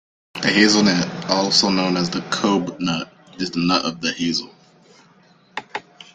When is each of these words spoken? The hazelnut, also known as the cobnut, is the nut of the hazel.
The 0.41 0.47
hazelnut, 0.49 1.29
also 1.29 1.69
known 1.69 1.95
as 1.95 2.09
the 2.09 2.21
cobnut, 2.31 3.07
is 3.39 3.51
the 3.51 3.59
nut 3.59 3.85
of 3.85 4.01
the 4.01 4.11
hazel. 4.11 4.49